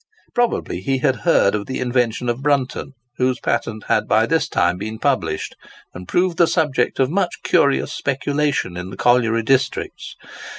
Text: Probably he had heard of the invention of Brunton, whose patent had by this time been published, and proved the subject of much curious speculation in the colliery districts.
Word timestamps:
Probably 0.33 0.79
he 0.81 0.97
had 0.97 1.17
heard 1.27 1.53
of 1.53 1.67
the 1.67 1.79
invention 1.79 2.27
of 2.27 2.41
Brunton, 2.41 2.93
whose 3.17 3.39
patent 3.39 3.83
had 3.83 4.07
by 4.07 4.25
this 4.25 4.49
time 4.49 4.79
been 4.79 4.97
published, 4.97 5.55
and 5.93 6.07
proved 6.07 6.37
the 6.39 6.47
subject 6.47 6.99
of 6.99 7.11
much 7.11 7.43
curious 7.43 7.93
speculation 7.93 8.75
in 8.77 8.89
the 8.89 8.97
colliery 8.97 9.43
districts. 9.43 10.15